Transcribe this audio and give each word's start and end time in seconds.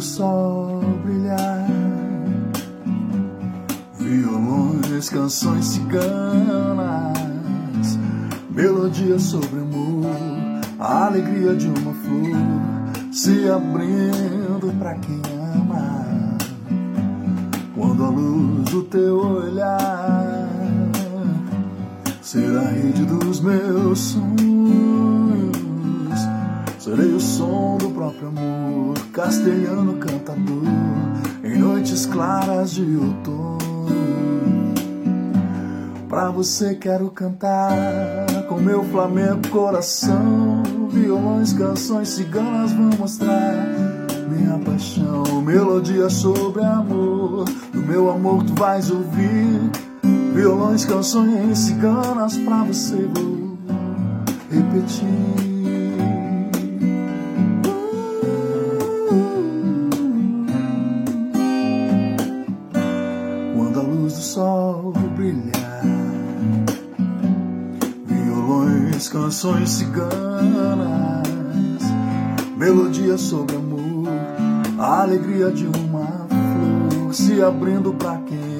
do 0.00 0.02
sol 0.02 0.80
brilhar. 1.04 1.68
Violões, 3.98 5.10
canções 5.10 5.66
ciganas, 5.66 7.18
melodia 8.50 9.18
sobre 9.18 9.60
amor, 9.60 10.06
a 10.78 11.04
alegria 11.06 11.54
de 11.54 11.66
uma 11.66 11.92
flor 11.92 13.12
se 13.12 13.46
abrindo 13.50 14.74
para 14.78 14.94
quem 14.94 15.20
ama. 15.54 16.38
Quando 17.74 18.02
a 18.02 18.08
luz 18.08 18.70
do 18.70 18.82
teu 18.84 19.18
olhar 19.18 20.48
será 22.22 22.60
a 22.62 22.70
rede 22.70 23.04
dos 23.04 23.40
meus 23.40 23.98
sonhos, 23.98 25.50
serei 26.78 27.12
o 27.12 27.20
som 27.20 27.79
próprio 28.00 28.28
amor, 28.28 28.98
castelhano 29.12 29.96
cantador, 29.96 30.64
em 31.44 31.58
noites 31.58 32.06
claras 32.06 32.70
de 32.70 32.96
outono. 32.96 33.58
Pra 36.08 36.30
você 36.30 36.74
quero 36.76 37.10
cantar 37.10 37.70
com 38.48 38.54
meu 38.56 38.82
flamengo 38.84 39.46
coração. 39.50 40.62
Violões, 40.90 41.52
canções 41.52 42.08
ciganas 42.08 42.72
vão 42.72 42.88
mostrar 42.98 43.54
minha 44.30 44.58
paixão. 44.60 45.42
Melodia 45.42 46.08
sobre 46.08 46.64
amor, 46.64 47.44
do 47.70 47.80
meu 47.80 48.10
amor 48.10 48.42
tu 48.44 48.54
vais 48.54 48.90
ouvir. 48.90 49.70
Violões, 50.32 50.86
canções 50.86 51.58
ciganas 51.58 52.38
pra 52.38 52.64
você 52.64 52.96
vou 52.96 53.58
repetir. 54.50 55.49
Quando 63.80 63.92
a 63.92 63.94
luz 63.94 64.12
do 64.14 64.20
sol 64.20 64.92
brilhar, 65.16 65.82
violões, 68.04 69.08
canções 69.08 69.70
ciganas, 69.70 71.26
melodia 72.58 73.16
sobre 73.16 73.56
amor, 73.56 74.08
a 74.78 75.02
alegria 75.02 75.50
de 75.50 75.66
uma 75.66 76.26
flor 76.28 77.14
se 77.14 77.42
abrindo 77.42 77.94
pra 77.94 78.18
quem 78.18 78.58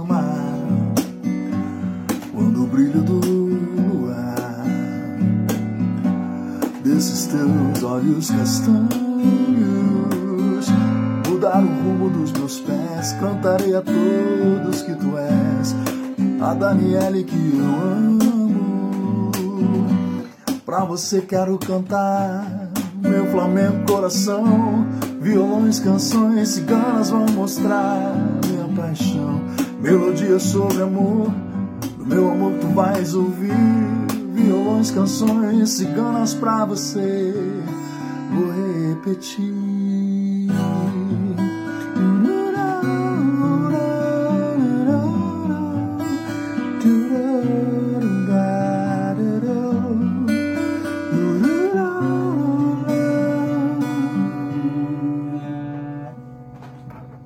ama. 0.00 0.24
Quando 2.32 2.64
o 2.64 2.66
brilho 2.66 3.02
do 3.02 3.20
luar 3.20 4.64
desses 6.82 7.26
teus 7.26 7.82
olhos 7.82 8.30
castanhos 8.30 9.49
mudar 11.40 11.62
o 11.62 11.66
rumo 11.66 12.10
dos 12.10 12.32
meus 12.32 12.60
pés, 12.60 13.12
cantarei 13.14 13.74
a 13.74 13.80
todos 13.80 14.82
que 14.82 14.94
tu 14.94 15.16
és, 15.16 15.74
a 16.38 16.52
Daniele 16.52 17.24
que 17.24 17.34
eu 17.56 17.64
amo. 17.64 19.30
Pra 20.66 20.84
você 20.84 21.22
quero 21.22 21.56
cantar, 21.56 22.68
meu 23.00 23.26
Flamengo 23.30 23.90
coração, 23.90 24.86
violões, 25.22 25.80
canções, 25.80 26.50
ciganas 26.50 27.08
vão 27.08 27.24
mostrar 27.30 28.14
minha 28.46 28.68
paixão, 28.76 29.40
melodia 29.80 30.38
sobre 30.38 30.82
amor, 30.82 31.32
do 31.96 32.04
meu 32.04 32.30
amor 32.30 32.52
tu 32.60 32.66
vais 32.66 33.14
ouvir, 33.14 33.54
violões, 34.34 34.90
canções, 34.90 35.70
ciganas 35.70 36.34
pra 36.34 36.66
você, 36.66 37.32
vou 38.30 38.90
repetir. 38.90 39.79